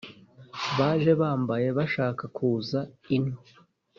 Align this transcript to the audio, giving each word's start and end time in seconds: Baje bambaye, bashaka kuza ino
Baje 0.77 1.11
bambaye, 1.21 1.67
bashaka 1.77 2.23
kuza 2.35 2.79
ino 3.15 3.35